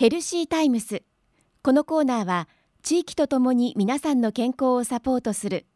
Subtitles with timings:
[0.00, 1.02] ヘルシータイムス。
[1.62, 2.48] このコーナーは
[2.82, 5.66] 地域とともに皆さんの健康をサポートする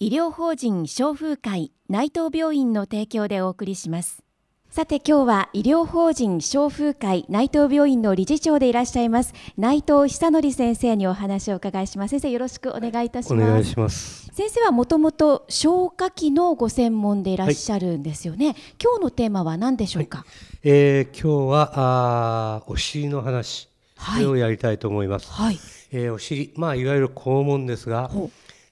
[0.00, 4.24] 医療法人消風会内藤病院の提供でお送りします。
[4.68, 9.32] さて今日は医療法人消風会内藤病院の理事長でいらっしゃいます。
[9.56, 12.10] 内藤久則先生にお話をお伺いします。
[12.10, 13.48] 先生よろしくお願いいたします。
[13.48, 14.28] お願いします。
[14.38, 20.26] 先生はもともと消化器のご専門でいらっしゃるんですよね、はい、今日のテーマは何でしょうか、はい、
[20.62, 23.67] えー、今日はあお尻の話
[23.98, 25.30] これをやりたいと思います。
[25.30, 25.58] はい、
[25.92, 28.10] えー、お尻、まあ、いわゆる肛門ですが、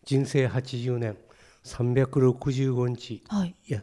[0.04, 1.16] 人生80年、
[1.64, 3.82] 365日、はい、いや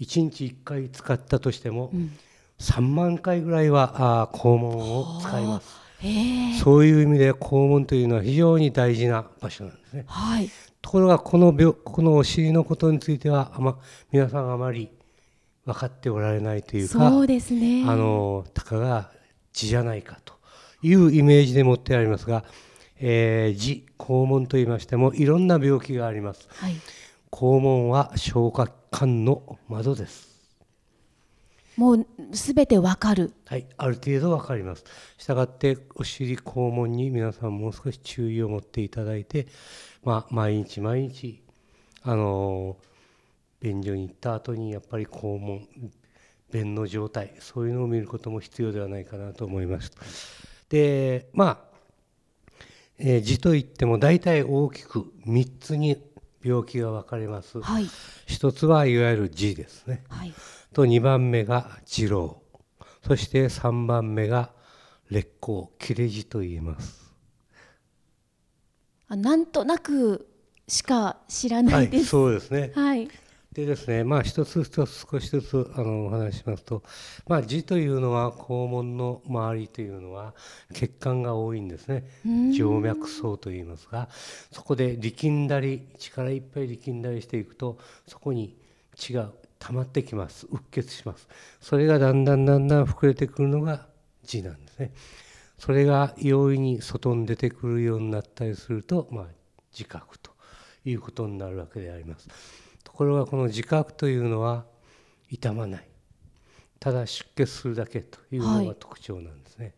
[0.00, 2.12] 1日1回使ったとしても、うん、
[2.60, 5.84] 3万回ぐらいはあ肛門を使います。
[6.62, 10.04] そういう意味で肛門というのは非常に大事な場所なんですね。
[10.06, 10.50] はい、
[10.82, 13.78] ところがこの病このお尻のことについてはあ、ま、
[14.12, 14.90] 皆さんあまり
[15.64, 17.84] 分かっておられないというかそうですね。
[17.88, 19.10] あのたかが
[19.52, 20.33] 血じゃないかと
[20.84, 22.44] いうイメージで持ってありますが、
[23.00, 26.74] えー、痔肛門といいましてもいろんな病気があります、はい、
[27.32, 30.34] 肛門は消化管の窓です。
[31.76, 33.32] もうすべてわかる。
[33.46, 34.84] はいある程度わかります。
[35.18, 39.48] したがってお尻肛門に皆さんもう少し注意を持っていただいて
[40.04, 41.42] まあ毎日毎日
[42.02, 42.76] あの
[43.60, 45.66] 便所に行った後にやっぱり肛門
[46.52, 50.53] 便の状態そういうのを見ることも必要ではないかなと思います。
[50.68, 51.58] でまあ、
[52.98, 56.02] えー、痔といっても大体大きく3つに
[56.42, 57.84] 病気が分かれます、はい、
[58.26, 60.32] 1つはいわゆる痔ですね、はい、
[60.72, 62.36] と2番目が痔瘻
[63.06, 64.50] そして3番目が
[65.10, 67.04] 劣行切れ痔と言います。
[69.08, 70.26] あなんとなく
[70.66, 73.08] しか知らないです、はい、そうですね、はい、
[73.54, 76.82] でですね、まあ、一つ一つ少しずつあのお話ししますと、
[77.28, 80.34] まあ、痔というのは肛門の周りというのは
[80.72, 82.04] 血管が多いんですね。
[82.24, 84.08] 静脈層といいますが
[84.50, 88.56] そこで力んだり力いっぱい力んだりしていくとそこに
[88.96, 90.46] 血が溜まってきます。
[90.50, 91.28] うっ血します。
[91.60, 93.86] それがだんだんだんだん膨れてくるのが
[94.26, 94.92] 痔なんですね。
[95.58, 99.26] それが容易に外に出てくるようになったりすると、まあ、
[99.72, 100.32] 自覚と
[100.84, 102.28] いうことになるわけであります。
[102.94, 104.64] ところがこの自覚というのは
[105.28, 105.88] 痛まない。
[106.78, 109.74] ただ出血するだけというのが特徴なんですね、はい、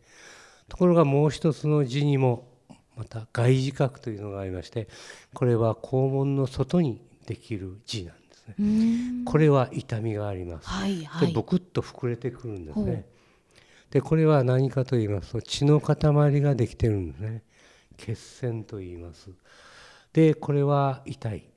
[0.69, 2.47] ところがもう一つの字にも
[2.95, 4.87] また外自覚というのがありまして
[5.33, 9.23] これは肛門の外にできる字なんですね。
[9.25, 13.07] これは痛みがあります、はいはい、でボクッと膨れてくるんですね。
[13.89, 17.41] でこれは何かと言いますと血の塊ができてるんですね。
[17.97, 19.31] 血栓と言います。
[20.13, 21.49] でこれは痛い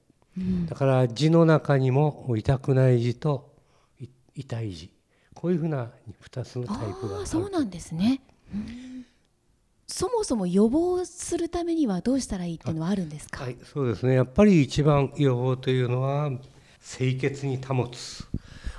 [0.66, 3.52] だから字の中にも痛くない字と
[4.34, 4.90] 痛い字。
[5.34, 5.88] こういうふうな
[6.22, 7.26] 2つのタイプがある。
[7.26, 8.20] そうなんですね、
[9.86, 14.14] そもそも予防するためにはどうしたらいいっていうのはあるんですか、はい、そうですね。
[14.14, 16.30] やっぱり一番予防というのは
[16.82, 18.24] 清潔に保つ。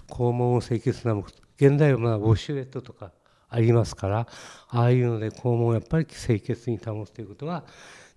[0.08, 1.14] 肛門を清潔な
[1.58, 3.12] 現代はまあウォシュレットとか
[3.50, 4.28] ありますから
[4.68, 7.64] ああいうので肛門をやっぱり清潔に保つということは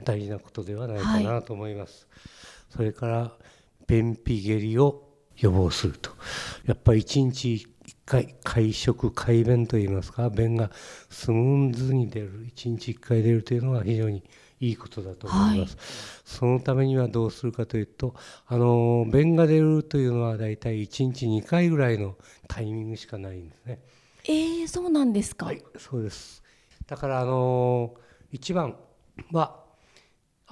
[0.03, 2.07] 大事なことではないかなと思います。
[2.11, 3.33] はいそれから
[3.87, 6.11] 便秘下痢を予防すると。
[6.65, 10.71] やっぱり1日1回会食快便といいますか便が
[11.11, 14.23] スムーズに出る1日1回出るというのは非常に
[14.61, 15.87] いいことだと思います、はい、
[16.25, 18.15] そのためにはどうするかというと
[18.47, 22.17] あの便が出るというのはだいたい1日2回ぐらいの
[22.49, 23.81] タイミングしかないんですね。
[24.27, 26.43] えー、そうなんですか、はい、そうです。
[26.87, 27.95] だからあの
[28.33, 28.77] 一番
[29.33, 29.64] は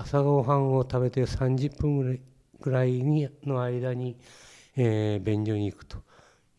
[0.03, 2.21] 朝ごはんを食べて30分ぐらい
[2.61, 4.17] ぐらいにの間に、
[4.77, 5.99] えー、便所に行くと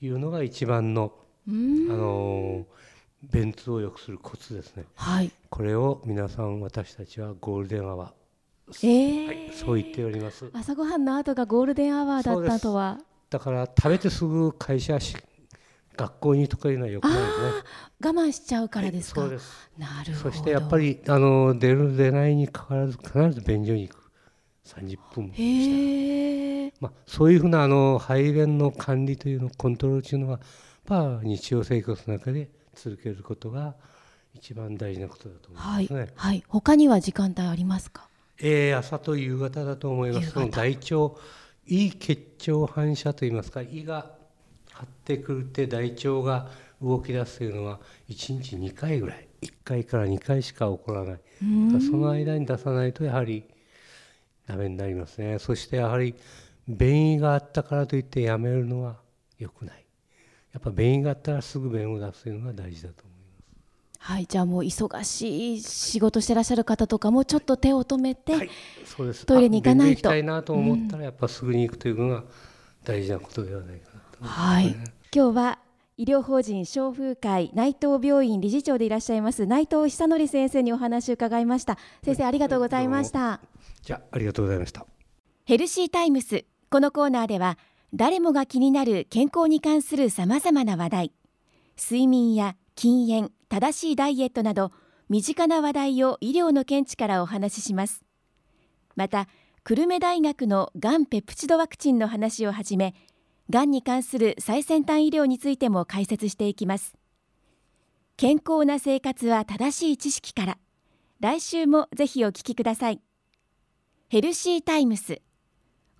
[0.01, 1.13] いうのが一番の、
[1.47, 2.65] あの
[3.21, 10.49] 便通を良くするコツですね、はい、これを皆さん私たちはゴールデンアワー、えー、はい、そう言っております。
[10.53, 12.99] 朝ごはんの後がゴールデンアワーだったとは。
[13.29, 15.17] だから食べてすぐ会社し
[15.95, 17.33] 学校にとかいうのはよくないですね
[18.03, 19.71] 我慢しちゃうからですか、はい、そうです。
[19.77, 20.31] なるほど。
[20.31, 24.03] そしてやっぱりあの出る出ないにかかわらず必ず便所に行く。
[24.65, 30.39] 30分した、まあ、そういうふうなあの排便の管理というのコントロールというのは、
[30.87, 33.75] まあ、日常生活の中で続けることが
[34.33, 35.99] 一番大事なことだと思いますね。
[35.99, 38.07] はい、はい、他には時間帯ありますか？
[38.39, 40.31] えー、朝と夕方だと思います。
[40.31, 41.19] その大腸
[41.65, 44.11] いい血腸反射といいますか胃が
[44.73, 46.49] 張ってくるって大腸が
[46.81, 47.79] 動き出すというのは
[48.09, 49.27] 1日2回ぐらい。
[49.41, 51.19] 1回から2回しか起こらない。
[51.81, 53.43] その間に出さないとやはり
[54.47, 55.39] ダメになりますね。
[55.39, 56.15] そしてやはり
[56.67, 58.97] 便意があったからといってやめるのは
[59.37, 59.85] 良くない。
[60.53, 63.19] やっぱ便意があったらすぐ便を出すというのが大事だと思いま
[63.99, 63.99] す。
[63.99, 68.49] はいじゃあもう忙しい仕事してらっしゃる方とかもちょっと手を止めて、はい、
[68.85, 69.25] そうです。
[69.25, 69.91] トイレに行かないと。
[69.91, 72.23] 行きたいなと思ったらやっぱすぐに行くというのが
[72.83, 74.01] 大事なことではないかな。
[74.11, 74.75] と、ね、はい。
[75.13, 75.59] 今日は
[75.97, 81.77] 医療法人消風会内藤病院理事長でいらっしゃいます内藤久則先生にお話を伺いました。
[82.03, 83.41] 先生ありがとうございました。
[83.81, 84.85] じゃありがとうございました。
[85.43, 87.57] ヘルシータイムスこのコーナーでは
[87.93, 91.11] 誰もが気になる健康に関するさまざまな話題
[91.77, 94.71] 睡眠や禁煙正しいダイエットなど
[95.09, 98.03] 身近な話題を医療の見地からお話しします。
[98.95, 99.27] また
[99.65, 102.95] 久留米大学のがんペプチドワクチンの話をはじめ
[103.49, 106.95] がんに関する最先端医療についても解説していきます。
[108.15, 110.57] 健康な生活は正しい知識から。
[111.19, 113.01] 来週もぜひお聞きください。
[114.09, 115.21] ヘルシータイムス。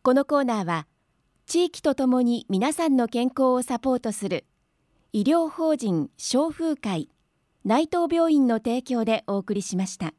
[0.01, 0.87] このコーナーは
[1.45, 4.45] 地域とともに皆さんの健康をサポートする
[5.11, 7.09] 医療法人消風会
[7.65, 10.13] 内藤病院の提供でお送りしました。